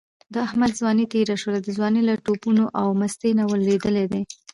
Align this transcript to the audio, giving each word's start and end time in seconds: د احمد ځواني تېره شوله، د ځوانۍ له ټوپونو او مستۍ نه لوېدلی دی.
د 0.33 0.35
احمد 0.47 0.71
ځواني 0.79 1.05
تېره 1.13 1.35
شوله، 1.41 1.59
د 1.63 1.67
ځوانۍ 1.77 2.01
له 2.09 2.15
ټوپونو 2.25 2.63
او 2.79 2.87
مستۍ 2.99 3.31
نه 3.39 3.43
لوېدلی 3.63 4.05
دی. 4.11 4.21